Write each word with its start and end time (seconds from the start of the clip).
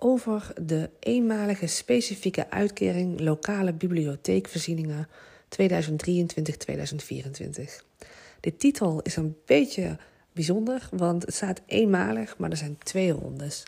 over 0.00 0.52
de 0.62 0.90
eenmalige 1.00 1.66
specifieke 1.66 2.50
uitkering 2.50 3.20
lokale 3.20 3.72
bibliotheekvoorzieningen 3.72 5.08
2023-2024. 5.62 5.64
De 8.40 8.56
titel 8.56 9.02
is 9.02 9.16
een 9.16 9.36
beetje 9.44 9.98
bijzonder, 10.32 10.88
want 10.92 11.22
het 11.24 11.34
staat 11.34 11.60
eenmalig, 11.66 12.38
maar 12.38 12.50
er 12.50 12.56
zijn 12.56 12.78
twee 12.78 13.10
rondes. 13.10 13.62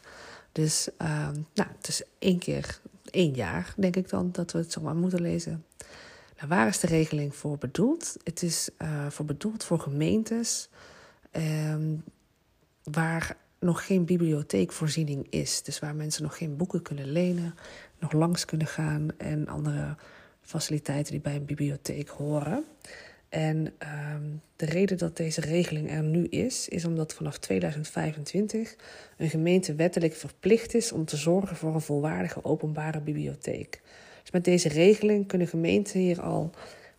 Dus 0.53 0.89
uh, 1.03 1.29
nou, 1.55 1.69
het 1.77 1.89
is 1.89 2.03
één 2.19 2.39
keer 2.39 2.81
één 3.11 3.35
jaar, 3.35 3.75
denk 3.77 3.97
ik 3.97 4.09
dan, 4.09 4.33
dat 4.33 4.53
we 4.53 4.59
het 4.59 4.73
zomaar 4.73 4.97
moeten 4.97 5.21
lezen. 5.21 5.65
Nou, 6.37 6.49
waar 6.49 6.69
is 6.69 6.81
de 6.81 6.87
regeling 6.87 7.37
voor 7.37 7.59
bedoeld? 7.59 8.17
Het 8.25 8.43
is 8.43 8.69
uh, 8.79 9.07
voor 9.09 9.25
bedoeld 9.25 9.65
voor 9.65 9.79
gemeentes 9.79 10.69
uh, 11.33 11.75
waar 12.83 13.37
nog 13.61 13.87
geen 13.87 14.05
bibliotheekvoorziening 14.05 15.27
is. 15.31 15.63
Dus 15.63 15.79
waar 15.79 15.95
mensen 15.95 16.23
nog 16.23 16.37
geen 16.37 16.57
boeken 16.57 16.83
kunnen 16.83 17.13
lenen, 17.13 17.55
nog 17.99 18.13
langs 18.13 18.45
kunnen 18.45 18.67
gaan 18.67 19.09
en 19.17 19.49
andere 19.49 19.97
faciliteiten 20.43 21.13
die 21.13 21.21
bij 21.21 21.35
een 21.35 21.45
bibliotheek 21.45 22.09
horen. 22.09 22.65
En 23.29 23.73
ehm, 23.79 24.23
de 24.57 24.65
reden 24.65 24.99
dat 24.99 25.17
deze 25.17 25.41
regeling 25.41 25.91
er 25.91 26.03
nu 26.03 26.25
is, 26.25 26.69
is 26.69 26.85
omdat 26.85 27.15
vanaf 27.15 27.39
2025 27.39 28.77
een 29.17 29.31
gemeente 29.31 29.75
wettelijk 29.75 30.15
verplicht 30.15 30.75
is 30.75 30.93
om 30.93 31.05
te 31.05 31.17
zorgen 31.17 31.57
voor 31.57 31.75
een 31.75 31.81
volwaardige 31.81 32.45
openbare 32.45 33.01
bibliotheek. 33.01 33.81
Dus 34.23 34.31
met 34.31 34.45
deze 34.45 34.69
regeling 34.69 35.27
kunnen 35.27 35.49
gemeenten 35.49 36.01
hier 36.01 36.21
al 36.21 36.51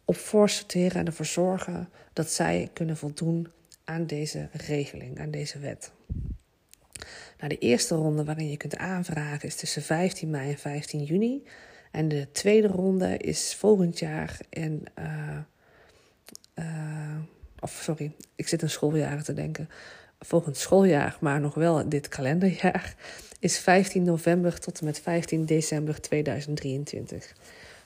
op 0.06 0.16
voorsorteren 0.16 1.00
en 1.00 1.06
ervoor 1.06 1.26
zorgen 1.26 1.90
dat 2.14 2.30
zij 2.30 2.70
kunnen 2.74 2.98
voldoen 2.98 3.48
aan 3.84 4.06
deze 4.06 4.50
regeling, 4.52 5.20
aan 5.20 5.32
deze 5.32 5.60
wet. 5.60 5.92
Nou, 7.42 7.54
de 7.54 7.60
eerste 7.60 7.96
ronde 7.96 8.24
waarin 8.24 8.50
je 8.50 8.58
kunt 8.58 8.78
aanvragen 8.78 9.48
is 9.48 9.56
tussen 9.56 9.82
15 9.82 10.30
mei 10.30 10.50
en 10.50 10.58
15 10.58 11.04
juni. 11.04 11.44
En 11.92 12.08
de 12.08 12.28
tweede 12.32 12.68
ronde 12.68 13.18
is 13.18 13.56
volgend 13.56 14.00
jaar 14.00 14.40
in. 14.50 14.88
Uh, 15.00 15.38
uh, 16.56 17.18
of 17.60 17.80
sorry, 17.84 18.12
ik 18.36 18.48
zit 18.48 18.62
een 18.62 18.70
schooljaar 18.70 19.24
te 19.24 19.34
denken. 19.34 19.70
Volgend 20.20 20.58
schooljaar, 20.58 21.18
maar 21.20 21.40
nog 21.40 21.54
wel 21.54 21.90
dit 21.90 22.08
kalenderjaar, 22.08 22.96
is 23.40 23.58
15 23.58 24.04
november 24.04 24.60
tot 24.60 24.80
en 24.80 24.86
met 24.86 25.00
15 25.00 25.46
december 25.46 26.02
2023. 26.02 27.34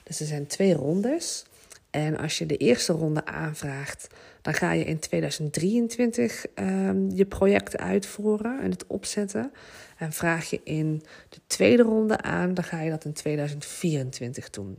Dus 0.02 0.20
er 0.20 0.26
zijn 0.26 0.46
twee 0.46 0.74
rondes. 0.74 1.44
En 1.90 2.18
als 2.18 2.38
je 2.38 2.46
de 2.46 2.56
eerste 2.56 2.92
ronde 2.92 3.24
aanvraagt, 3.24 4.06
dan 4.42 4.54
ga 4.54 4.72
je 4.72 4.84
in 4.84 4.98
2023 4.98 6.46
um, 6.54 7.10
je 7.10 7.24
project 7.24 7.78
uitvoeren 7.78 8.60
en 8.60 8.70
het 8.70 8.86
opzetten. 8.86 9.52
En 9.96 10.12
vraag 10.12 10.50
je 10.50 10.60
in 10.64 11.02
de 11.28 11.38
tweede 11.46 11.82
ronde 11.82 12.20
aan, 12.20 12.54
dan 12.54 12.64
ga 12.64 12.80
je 12.80 12.90
dat 12.90 13.04
in 13.04 13.12
2024 13.12 14.50
doen. 14.50 14.78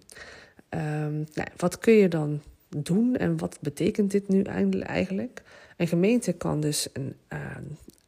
Um, 0.69 1.25
nou, 1.33 1.47
wat 1.57 1.79
kun 1.79 1.93
je 1.93 2.07
dan 2.07 2.41
doen 2.69 3.15
en 3.15 3.37
wat 3.37 3.57
betekent 3.61 4.11
dit 4.11 4.27
nu 4.27 4.41
eigenlijk? 4.81 5.41
Een 5.77 5.87
gemeente 5.87 6.33
kan 6.33 6.61
dus 6.61 6.87
een, 6.93 7.15
uh, 7.33 7.39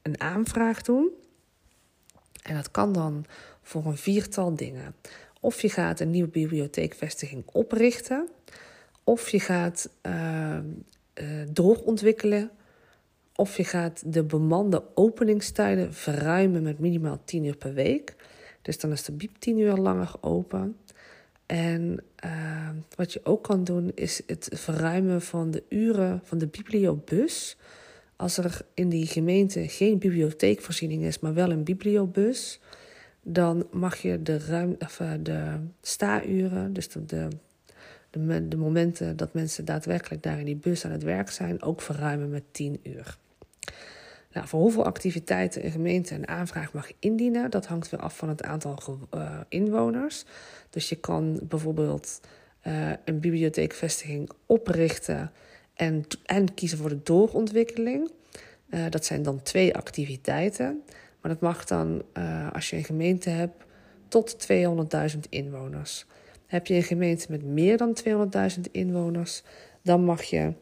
een 0.02 0.22
aanvraag 0.22 0.82
doen. 0.82 1.10
En 2.44 2.56
dat 2.56 2.72
kan 2.72 2.94
dan 2.94 3.26
voor 3.62 3.86
een 3.86 3.98
viertal 3.98 4.56
dingen. 4.56 4.96
Of 5.40 5.62
je 5.62 5.70
gaat 5.70 6.00
een 6.00 6.10
nieuwe 6.10 6.30
bibliotheekvestiging 6.30 7.44
oprichten. 7.46 8.28
Of 9.10 9.30
je 9.30 9.40
gaat 9.40 9.90
uh, 10.06 10.58
uh, 11.22 11.26
doorontwikkelen. 11.52 12.52
Of 13.36 13.58
je 13.58 13.64
gaat 13.64 14.14
de 14.14 14.24
bemande 14.24 14.84
openingstijden 14.96 15.94
verruimen 15.94 16.64
met 16.64 16.80
minimaal 16.80 17.22
10 17.24 17.44
uur 17.44 17.56
per 17.56 17.74
week. 17.74 18.16
Dus 18.62 18.80
dan 18.80 18.92
is 18.92 19.04
de 19.04 19.12
biep 19.12 19.36
10 19.40 19.58
uur 19.58 19.76
langer 19.76 20.12
open. 20.22 20.78
En 21.46 22.04
uh, 22.26 22.70
wat 22.96 23.14
je 23.14 23.20
ook 23.24 23.44
kan 23.44 23.64
doen 23.64 23.92
is 23.96 24.22
het 24.26 24.50
verruimen 24.54 25.22
van 25.22 25.52
de 25.52 25.64
uren 25.70 26.22
van 26.24 26.38
de 26.38 26.48
bibliobus. 26.48 27.58
Als 28.16 28.38
er 28.38 28.62
in 28.74 28.90
die 28.90 29.06
gemeente 29.06 29.68
geen 29.68 30.00
bibliotheekvoorziening 30.00 31.04
is, 31.04 31.20
maar 31.20 31.34
wel 31.34 31.52
een 31.52 31.64
bibliobus, 31.64 32.60
dan 33.24 33.68
mag 33.72 33.98
je 33.98 34.22
de, 34.22 34.38
ruim, 34.38 34.76
of, 34.80 35.00
uh, 35.00 35.12
de 35.20 35.60
sta-uren, 35.82 36.74
dus 36.74 36.90
de 36.90 37.28
de, 38.10 38.48
de 38.48 38.58
momenten 38.58 39.18
dat 39.18 39.34
mensen 39.34 39.66
daadwerkelijk 39.66 40.24
daar 40.24 40.40
in 40.40 40.46
die 40.46 40.56
bus 40.56 40.86
aan 40.86 40.92
het 40.92 41.04
werk 41.04 41.30
zijn, 41.30 41.62
ook 41.62 41.82
verruimen 41.82 42.30
met 42.30 42.44
10 42.52 42.80
uur. 42.84 43.18
Nou, 44.34 44.48
voor 44.48 44.60
hoeveel 44.60 44.86
activiteiten 44.86 45.66
een 45.66 45.72
gemeente 45.72 46.16
een 46.16 46.28
aanvraag 46.28 46.74
mag 46.74 46.92
indienen, 47.00 47.52
dat 47.52 47.66
hangt 47.66 47.90
weer 47.90 48.00
af 48.00 48.18
van 48.18 48.30
het 48.30 48.44
aantal 48.44 48.80
uh, 49.14 49.40
inwoners. 49.50 50.26
Dus 50.70 50.90
je 50.90 50.96
kan 50.96 51.40
bijvoorbeeld 51.44 52.20
uh, 52.68 52.92
een 53.06 53.20
bibliotheekvestiging 53.20 54.30
oprichten 54.46 55.32
en, 55.74 56.06
en 56.26 56.54
kiezen 56.54 56.78
voor 56.78 56.90
de 56.90 57.04
doorontwikkeling. 57.04 58.12
Uh, 58.70 58.86
dat 58.90 59.06
zijn 59.06 59.24
dan 59.24 59.42
twee 59.42 59.76
activiteiten. 59.76 60.84
Maar 61.22 61.32
dat 61.32 61.42
mag 61.42 61.66
dan, 61.66 62.04
als 62.54 62.70
je 62.70 62.76
een 62.76 62.84
gemeente 62.84 63.30
hebt, 63.30 63.64
tot 64.08 64.48
200.000 65.14 65.20
inwoners. 65.30 66.06
Heb 66.50 66.68
je 66.68 66.74
een 66.74 66.84
gemeente 66.84 67.26
met 67.30 67.44
meer 67.44 67.78
dan 67.78 67.98
200.000 68.56 68.62
inwoners, 68.72 69.44
dan 69.82 70.04
mag 70.04 70.24
je 70.24 70.54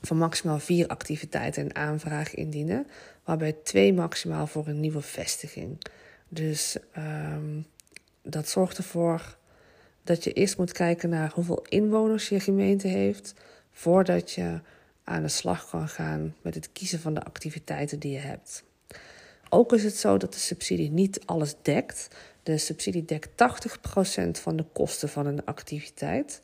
van 0.00 0.18
maximaal 0.18 0.58
vier 0.58 0.86
activiteiten 0.86 1.64
een 1.64 1.76
aanvraag 1.76 2.34
indienen, 2.34 2.86
waarbij 3.24 3.52
twee 3.52 3.92
maximaal 3.92 4.46
voor 4.46 4.66
een 4.66 4.80
nieuwe 4.80 5.00
vestiging. 5.00 5.78
Dus 6.28 6.76
um, 6.96 7.66
dat 8.22 8.48
zorgt 8.48 8.76
ervoor 8.78 9.36
dat 10.04 10.24
je 10.24 10.32
eerst 10.32 10.58
moet 10.58 10.72
kijken 10.72 11.08
naar 11.08 11.32
hoeveel 11.34 11.64
inwoners 11.68 12.28
je 12.28 12.40
gemeente 12.40 12.88
heeft, 12.88 13.34
voordat 13.70 14.32
je 14.32 14.60
aan 15.04 15.22
de 15.22 15.28
slag 15.28 15.70
kan 15.70 15.88
gaan 15.88 16.34
met 16.42 16.54
het 16.54 16.72
kiezen 16.72 17.00
van 17.00 17.14
de 17.14 17.22
activiteiten 17.22 17.98
die 17.98 18.12
je 18.12 18.18
hebt. 18.18 18.64
Ook 19.48 19.72
is 19.72 19.84
het 19.84 19.96
zo 19.96 20.16
dat 20.16 20.32
de 20.32 20.38
subsidie 20.38 20.90
niet 20.90 21.26
alles 21.26 21.54
dekt. 21.62 22.08
De 22.42 22.58
subsidie 22.58 23.04
dekt 23.04 23.28
80% 23.28 24.30
van 24.30 24.56
de 24.56 24.64
kosten 24.72 25.08
van 25.08 25.26
een 25.26 25.44
activiteit. 25.44 26.42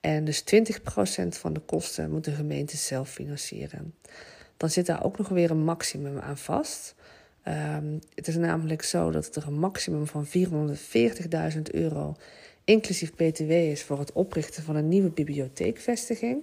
En 0.00 0.24
dus 0.24 0.44
20% 0.54 1.28
van 1.28 1.52
de 1.52 1.60
kosten 1.60 2.10
moet 2.10 2.24
de 2.24 2.30
gemeente 2.30 2.76
zelf 2.76 3.10
financieren. 3.10 3.94
Dan 4.56 4.70
zit 4.70 4.86
daar 4.86 5.04
ook 5.04 5.18
nog 5.18 5.28
weer 5.28 5.50
een 5.50 5.64
maximum 5.64 6.18
aan 6.18 6.38
vast. 6.38 6.94
Um, 7.48 7.98
het 8.14 8.28
is 8.28 8.36
namelijk 8.36 8.82
zo 8.82 9.10
dat 9.10 9.36
er 9.36 9.46
een 9.46 9.58
maximum 9.58 10.06
van 10.06 10.26
440.000 10.26 11.62
euro 11.62 12.16
inclusief 12.64 13.14
BTW 13.14 13.50
is 13.50 13.82
voor 13.82 13.98
het 13.98 14.12
oprichten 14.12 14.62
van 14.62 14.76
een 14.76 14.88
nieuwe 14.88 15.10
bibliotheekvestiging. 15.10 16.42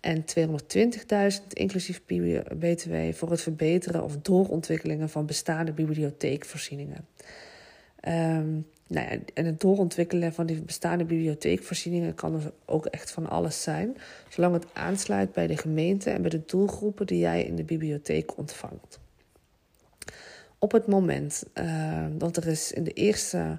En 0.00 0.24
220.000 0.24 1.46
inclusief 1.52 2.02
BTW 2.58 2.94
voor 3.12 3.30
het 3.30 3.40
verbeteren 3.40 4.02
of 4.02 4.16
doorontwikkelingen 4.16 5.08
van 5.08 5.26
bestaande 5.26 5.72
bibliotheekvoorzieningen. 5.72 7.06
Um, 8.06 8.66
nou 8.88 9.10
ja, 9.10 9.18
en 9.34 9.44
het 9.44 9.60
doorontwikkelen 9.60 10.32
van 10.32 10.46
die 10.46 10.62
bestaande 10.62 11.04
bibliotheekvoorzieningen 11.04 12.14
kan 12.14 12.32
dus 12.32 12.44
ook 12.64 12.86
echt 12.86 13.10
van 13.10 13.28
alles 13.28 13.62
zijn, 13.62 13.96
zolang 14.28 14.54
het 14.54 14.66
aansluit 14.72 15.32
bij 15.32 15.46
de 15.46 15.56
gemeente 15.56 16.10
en 16.10 16.20
bij 16.20 16.30
de 16.30 16.44
doelgroepen 16.46 17.06
die 17.06 17.18
jij 17.18 17.44
in 17.44 17.56
de 17.56 17.64
bibliotheek 17.64 18.36
ontvangt. 18.36 18.98
Op 20.58 20.72
het 20.72 20.86
moment 20.86 21.44
uh, 21.54 22.06
dat 22.12 22.36
er 22.36 22.46
is 22.46 22.72
in 22.72 22.84
de 22.84 22.92
eerste 22.92 23.58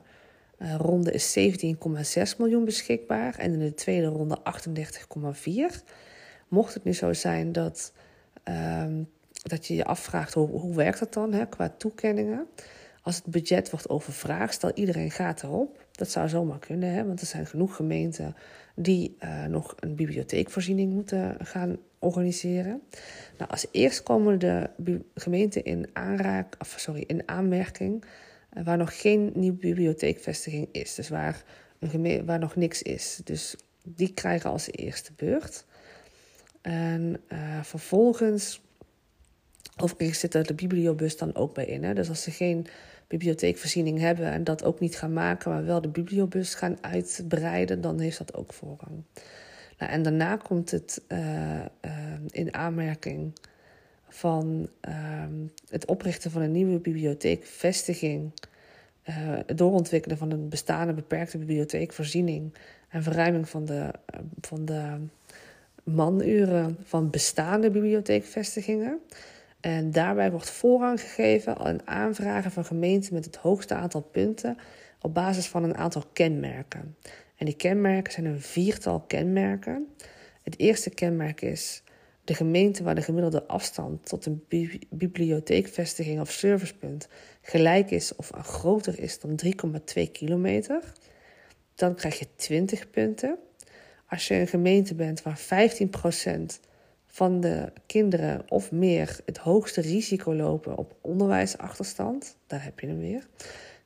uh, 0.58 0.76
ronde 0.76 1.12
is 1.12 1.40
17,6 1.40 2.38
miljoen 2.38 2.66
beschikbaar 2.66 3.38
en 3.38 3.54
in 3.54 3.60
de 3.60 3.74
tweede 3.74 4.08
ronde 4.08 4.38
38,4. 5.72 5.84
Mocht 6.48 6.74
het 6.74 6.84
nu 6.84 6.94
zo 6.94 7.14
zijn 7.14 7.52
dat, 7.52 7.94
uh, 8.50 8.86
dat 9.42 9.68
je 9.68 9.76
je 9.76 9.86
afvraagt 9.86 10.34
hoe, 10.34 10.48
hoe 10.48 10.76
werkt 10.76 11.00
dat 11.00 11.14
dan 11.14 11.34
hè, 11.34 11.48
qua 11.48 11.70
toekenningen, 11.78 12.48
als 13.02 13.16
het 13.16 13.26
budget 13.26 13.70
wordt 13.70 13.90
overvraagd, 13.90 14.54
stel 14.54 14.72
iedereen 14.74 15.12
gaat 15.12 15.44
erop. 15.44 15.86
Dat 15.92 16.12
zou 16.12 16.30
zomaar 16.30 16.60
kunnen, 16.60 16.94
hè? 16.94 17.06
want 17.06 17.22
er 17.22 17.28
zijn 17.28 17.46
genoeg 17.46 17.76
gemeenten 17.76 18.36
die 18.76 19.16
uh, 19.24 19.46
nog 19.46 19.76
een 19.80 19.96
bibliotheekvoorziening 19.96 20.94
moeten 20.94 21.38
gaan 21.42 21.78
organiseren. 22.00 22.82
Nou, 23.38 23.52
als 23.52 23.66
eerst 23.72 24.04
komen 24.04 24.40
de 24.40 24.70
gemeenten 25.16 25.64
in, 25.64 25.90
aanraak, 25.94 26.56
of 26.60 26.76
sorry, 26.78 27.04
in 27.08 27.28
aanmerking 27.28 28.04
uh, 28.54 28.64
waar 28.64 28.78
nog 28.78 29.02
geen 29.02 29.32
nieuwe 29.34 29.58
bibliotheekvestiging 29.58 30.68
is. 30.72 30.96
Dus 30.96 31.10
waar, 31.10 31.44
een 31.80 32.26
waar 32.26 32.40
nog 32.40 32.56
niks 32.56 32.82
is. 32.82 33.22
Dus 33.24 33.56
die 33.84 34.14
krijgen 34.14 34.50
als 34.50 34.72
eerste 34.72 35.12
beurt. 35.16 35.66
En 36.62 37.22
uh, 37.32 37.64
vervolgens, 37.64 38.62
overigens 39.78 40.20
zit 40.20 40.34
er 40.34 40.48
de 40.48 40.54
bibliobus 40.54 41.18
dan 41.18 41.36
ook 41.36 41.54
bij 41.54 41.66
in. 41.66 41.84
Hè? 41.84 41.94
Dus 41.94 42.10
als 42.10 42.24
ze 42.24 42.32
geen 42.32 42.68
bibliotheekvoorziening 43.08 44.00
hebben 44.00 44.26
en 44.26 44.44
dat 44.44 44.64
ook 44.64 44.80
niet 44.80 44.98
gaan 44.98 45.14
maken, 45.14 45.52
maar 45.52 45.66
wel 45.66 45.82
de 45.82 45.90
bibliobus 45.90 46.56
gaan 46.56 46.78
uitbreiden, 46.82 47.82
dan 47.82 48.00
heeft 48.00 48.18
dat 48.18 48.34
ook 48.34 48.54
voorrang. 48.54 49.04
Nou, 49.78 49.92
en 49.92 50.04
daarna 50.04 50.38
komt 50.38 50.72
het 50.72 51.02
uh, 51.08 51.20
uh, 51.60 51.62
in 52.30 52.54
aanmerking 52.54 53.34
van 54.08 54.70
ehm, 54.80 55.34
het 55.70 55.86
oprichten 55.86 56.32
van 56.32 56.42
een 56.42 56.52
nieuwe 56.52 56.80
bibliotheekvestiging, 56.80 58.32
uh, 59.10 59.16
het 59.46 59.58
doorontwikkelen 59.58 60.18
van 60.18 60.32
een 60.32 60.50
bestaande 60.50 60.94
beperkte 60.94 61.38
bibliotheekvoorziening 61.38 62.54
en 62.90 63.04
verruiming 63.04 63.50
van 63.50 63.66
de, 63.66 63.92
van 64.42 64.66
de 64.66 64.98
manuren 65.84 66.78
van 66.84 67.10
bestaande 67.10 67.72
bibliotheekvestigingen. 67.72 69.00
En 69.60 69.92
daarbij 69.92 70.32
wordt 70.32 70.50
voorrang 70.50 71.02
gegeven 71.02 71.58
aan 71.58 71.88
aanvragen 71.88 72.52
van 72.52 72.66
gemeenten 72.66 73.14
met 73.14 73.26
het 73.26 73.36
hoogste 73.36 73.74
aantal 73.74 74.02
punten 74.02 74.58
op 75.02 75.14
basis 75.14 75.48
van 75.48 75.64
een 75.64 75.76
aantal 75.76 76.04
kenmerken. 76.14 76.98
En 77.36 77.46
die 77.46 77.56
kenmerken 77.56 78.14
zijn 78.14 78.26
een 78.26 78.42
viertal 78.42 79.00
kenmerken. 79.00 79.88
Het 80.44 80.60
eerste 80.60 80.90
kenmerk 80.90 81.42
is 81.42 81.84
de 82.24 82.34
gemeente 82.34 82.84
waar 82.84 82.96
de 82.96 83.02
gemiddelde 83.02 83.48
afstand 83.48 84.06
tot 84.06 84.26
een 84.26 84.44
bibliotheekvestiging 84.90 86.20
of 86.20 86.32
servicepunt 86.32 87.08
gelijk 87.42 87.92
is 87.92 88.16
of 88.16 88.32
groter 88.42 89.00
is 89.00 89.20
dan 89.20 89.40
3,2 89.98 90.12
kilometer. 90.12 90.84
Dan 91.76 91.96
krijg 91.96 92.20
je 92.20 92.28
20 92.36 92.90
punten. 92.90 93.38
Als 94.08 94.28
je 94.28 94.36
een 94.36 94.48
gemeente 94.48 94.96
bent 94.96 95.22
waar 95.22 95.40
15% 95.40 96.60
van 97.12 97.40
de 97.42 97.72
kinderen 97.86 98.42
of 98.48 98.72
meer 98.72 99.20
het 99.26 99.38
hoogste 99.38 99.82
risico 99.82 100.34
lopen 100.34 100.78
op 100.78 100.96
onderwijsachterstand, 101.02 102.36
daar 102.48 102.64
heb 102.64 102.80
je 102.80 102.88
hem 102.88 103.00
weer. 103.00 103.28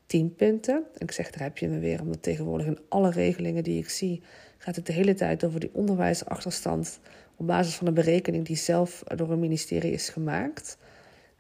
10 0.06 0.36
punten. 0.36 0.76
En 0.76 1.00
ik 1.00 1.12
zeg, 1.12 1.30
daar 1.30 1.44
heb 1.44 1.58
je 1.58 1.70
hem 1.70 1.80
weer, 1.80 2.02
omdat 2.02 2.24
tegenwoordig 2.24 2.68
in 2.68 2.80
alle 2.90 3.12
regelingen 3.12 3.64
die 3.64 3.80
ik 3.80 3.90
zie, 3.90 4.22
gaat 4.58 4.76
het 4.76 4.86
de 4.86 4.94
hele 4.94 5.14
tijd 5.14 5.46
over 5.46 5.60
die 5.60 5.74
onderwijsachterstand 5.74 7.00
op 7.36 7.48
basis 7.48 7.76
van 7.76 7.88
een 7.88 7.94
berekening 7.94 8.46
die 8.46 8.56
zelf 8.56 9.04
door 9.16 9.32
een 9.32 9.40
ministerie 9.40 9.92
is 9.92 10.10
gemaakt. 10.10 10.78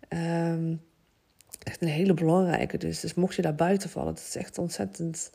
Um, 0.09 0.81
echt 1.63 1.81
een 1.81 1.87
hele 1.87 2.13
belangrijke 2.13 2.77
dus. 2.77 2.99
Dus 2.99 3.13
mocht 3.13 3.35
je 3.35 3.41
daar 3.41 3.55
buiten 3.55 3.89
vallen, 3.89 4.13
dat 4.13 4.23
is 4.27 4.35
echt 4.35 4.57
ontzettend 4.57 5.31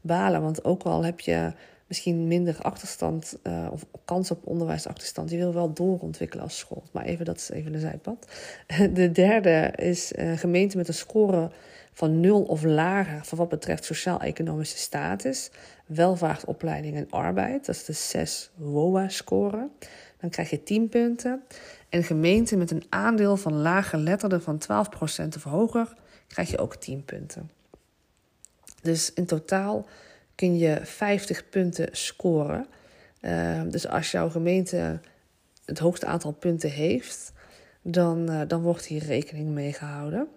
balen. 0.00 0.42
Want 0.42 0.64
ook 0.64 0.82
al 0.82 1.04
heb 1.04 1.20
je 1.20 1.52
misschien 1.90 2.26
minder 2.26 2.56
achterstand 2.62 3.38
uh, 3.42 3.68
of 3.70 3.86
kans 4.04 4.30
op 4.30 4.46
onderwijsachterstand. 4.46 5.30
Je 5.30 5.36
wil 5.36 5.54
wel 5.54 5.72
doorontwikkelen 5.72 6.44
als 6.44 6.58
school. 6.58 6.82
Maar 6.92 7.04
even, 7.04 7.24
dat 7.24 7.36
is 7.36 7.50
even 7.50 7.74
een 7.74 7.80
zijpad. 7.80 8.26
De 8.92 9.12
derde 9.12 9.72
is 9.76 10.12
uh, 10.12 10.38
gemeente 10.38 10.76
met 10.76 10.88
een 10.88 10.94
score 10.94 11.50
van 11.92 12.20
nul 12.20 12.42
of 12.42 12.62
lager 12.64 13.24
voor 13.24 13.38
wat 13.38 13.48
betreft 13.48 13.84
sociaal-economische 13.84 14.76
status, 14.76 15.50
welvaart, 15.86 16.44
opleiding 16.44 16.96
en 16.96 17.10
arbeid. 17.10 17.66
Dat 17.66 17.74
is 17.74 17.84
de 17.84 17.92
6 17.92 18.50
WOA-score. 18.54 19.68
Dan 20.20 20.30
krijg 20.30 20.50
je 20.50 20.62
10 20.62 20.88
punten. 20.88 21.42
En 21.88 22.02
gemeente 22.02 22.56
met 22.56 22.70
een 22.70 22.84
aandeel 22.88 23.36
van 23.36 23.52
lage 23.52 23.96
letterden 23.96 24.42
van 24.42 24.62
12% 24.62 25.36
of 25.36 25.42
hoger 25.42 25.94
krijg 26.26 26.50
je 26.50 26.58
ook 26.58 26.76
10 26.76 27.04
punten. 27.04 27.50
Dus 28.82 29.12
in 29.12 29.26
totaal 29.26 29.86
kun 30.40 30.58
je 30.58 30.80
50 30.82 31.48
punten 31.48 31.88
scoren. 31.92 32.66
Uh, 33.20 33.62
dus 33.66 33.88
als 33.88 34.10
jouw 34.10 34.30
gemeente 34.30 35.00
het 35.64 35.78
hoogste 35.78 36.06
aantal 36.06 36.32
punten 36.32 36.70
heeft, 36.70 37.32
dan, 37.82 38.30
uh, 38.30 38.40
dan 38.46 38.62
wordt 38.62 38.86
hier 38.86 39.02
rekening 39.02 39.48
mee 39.48 39.72
gehouden. 39.72 40.28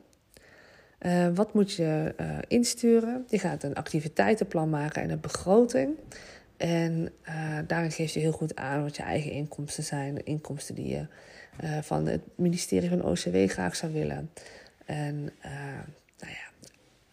Uh, 1.00 1.27
wat 1.33 1.53
moet 1.53 1.73
je 1.73 2.15
insturen? 2.47 3.25
Je 3.29 3.39
gaat 3.39 3.63
een 3.63 3.75
activiteitenplan 3.75 4.69
maken 4.69 5.01
en 5.01 5.09
een 5.09 5.19
begroting. 5.19 5.95
En 6.57 7.09
daarin 7.67 7.91
geef 7.91 8.13
je 8.13 8.19
heel 8.19 8.31
goed 8.31 8.55
aan 8.55 8.83
wat 8.83 8.95
je 8.95 9.03
eigen 9.03 9.31
inkomsten 9.31 9.83
zijn. 9.83 10.25
Inkomsten 10.25 10.75
die 10.75 10.88
je 10.88 11.05
van 11.81 12.07
het 12.07 12.21
ministerie 12.35 12.89
van 12.89 13.03
OCW 13.03 13.50
graag 13.50 13.75
zou 13.75 13.94
willen. 13.94 14.29
En 14.85 15.29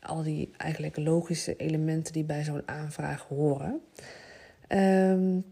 al 0.00 0.23
die 0.23 0.50
eigenlijk 0.56 0.97
logische 0.97 1.56
elementen 1.56 2.12
die 2.12 2.25
bij 2.25 2.44
zo'n 2.44 2.69
aanvraag 2.69 3.26
horen. 3.29 3.81
Um, 4.69 5.44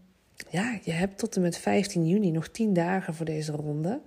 ja, 0.49 0.79
je 0.83 0.91
hebt 0.91 1.17
tot 1.17 1.35
en 1.35 1.41
met 1.41 1.57
15 1.57 2.07
juni 2.07 2.31
nog 2.31 2.47
10 2.47 2.73
dagen 2.73 3.13
voor 3.13 3.25
deze 3.25 3.51
ronde. 3.51 4.01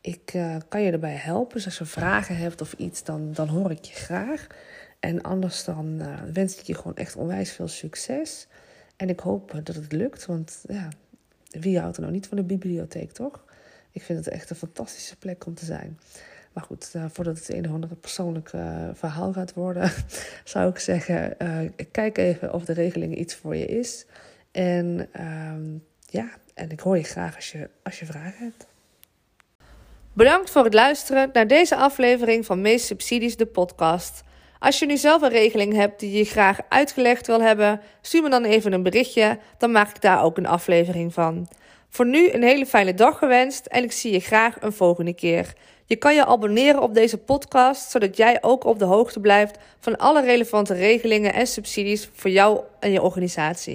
Ik 0.00 0.34
uh, 0.34 0.56
kan 0.68 0.82
je 0.82 0.92
erbij 0.92 1.14
helpen. 1.14 1.54
Dus 1.54 1.64
als 1.64 1.78
je 1.78 1.84
vragen 1.84 2.36
hebt 2.36 2.60
of 2.60 2.72
iets, 2.72 3.04
dan, 3.04 3.32
dan 3.32 3.48
hoor 3.48 3.70
ik 3.70 3.84
je 3.84 3.94
graag. 3.94 4.46
En 5.00 5.22
anders 5.22 5.64
dan 5.64 5.96
uh, 6.00 6.22
wens 6.32 6.58
ik 6.58 6.66
je 6.66 6.74
gewoon 6.74 6.96
echt 6.96 7.16
onwijs 7.16 7.52
veel 7.52 7.68
succes. 7.68 8.46
En 8.96 9.08
ik 9.08 9.20
hoop 9.20 9.60
dat 9.62 9.74
het 9.74 9.92
lukt, 9.92 10.26
want 10.26 10.64
ja, 10.68 10.88
wie 11.50 11.78
houdt 11.78 11.96
er 11.96 12.02
nou 12.02 12.14
niet 12.14 12.26
van 12.26 12.36
de 12.36 12.42
bibliotheek, 12.42 13.12
toch? 13.12 13.44
Ik 13.90 14.02
vind 14.02 14.24
het 14.24 14.34
echt 14.34 14.50
een 14.50 14.56
fantastische 14.56 15.16
plek 15.16 15.46
om 15.46 15.54
te 15.54 15.64
zijn. 15.64 15.98
Maar 16.56 16.64
goed, 16.64 16.92
uh, 16.96 17.04
voordat 17.12 17.38
het 17.38 17.52
een 17.52 17.66
of 17.66 17.72
andere 17.72 17.94
persoonlijk 17.94 18.52
uh, 18.52 18.88
verhaal 18.92 19.32
gaat 19.32 19.54
worden, 19.54 19.92
zou 20.44 20.70
ik 20.70 20.78
zeggen: 20.78 21.34
uh, 21.42 21.70
kijk 21.90 22.18
even 22.18 22.52
of 22.52 22.64
de 22.64 22.72
regeling 22.72 23.16
iets 23.16 23.34
voor 23.34 23.56
je 23.56 23.66
is. 23.66 24.06
En 24.52 25.08
ehm, 25.12 25.64
ja, 26.06 26.28
en 26.54 26.70
ik 26.70 26.80
hoor 26.80 26.96
je 26.96 27.02
graag 27.02 27.34
als 27.34 27.52
je, 27.52 27.68
als 27.82 27.98
je 27.98 28.06
vragen 28.06 28.44
hebt. 28.44 28.66
Bedankt 30.12 30.50
voor 30.50 30.64
het 30.64 30.74
luisteren 30.74 31.30
naar 31.32 31.46
deze 31.46 31.76
aflevering 31.76 32.46
van 32.46 32.60
Meest 32.60 32.86
Subsidies, 32.86 33.36
de 33.36 33.46
podcast. 33.46 34.22
Als 34.58 34.78
je 34.78 34.86
nu 34.86 34.96
zelf 34.96 35.22
een 35.22 35.28
regeling 35.28 35.72
hebt 35.72 36.00
die 36.00 36.18
je 36.18 36.24
graag 36.24 36.58
uitgelegd 36.68 37.26
wil 37.26 37.42
hebben, 37.42 37.80
stuur 38.00 38.22
me 38.22 38.30
dan 38.30 38.44
even 38.44 38.72
een 38.72 38.82
berichtje, 38.82 39.38
dan 39.58 39.72
maak 39.72 39.88
ik 39.88 40.00
daar 40.00 40.22
ook 40.22 40.36
een 40.36 40.46
aflevering 40.46 41.14
van. 41.14 41.48
Voor 41.88 42.06
nu 42.06 42.30
een 42.30 42.42
hele 42.42 42.66
fijne 42.66 42.94
dag 42.94 43.18
gewenst 43.18 43.66
en 43.66 43.82
ik 43.82 43.92
zie 43.92 44.12
je 44.12 44.20
graag 44.20 44.56
een 44.60 44.72
volgende 44.72 45.14
keer. 45.14 45.54
Je 45.88 45.96
kan 45.96 46.14
je 46.14 46.26
abonneren 46.26 46.82
op 46.82 46.94
deze 46.94 47.18
podcast, 47.18 47.90
zodat 47.90 48.16
jij 48.16 48.38
ook 48.40 48.64
op 48.64 48.78
de 48.78 48.84
hoogte 48.84 49.20
blijft 49.20 49.58
van 49.80 49.96
alle 49.96 50.22
relevante 50.22 50.74
regelingen 50.74 51.32
en 51.34 51.46
subsidies 51.46 52.08
voor 52.12 52.30
jou 52.30 52.60
en 52.80 52.90
je 52.90 53.02
organisatie. 53.02 53.74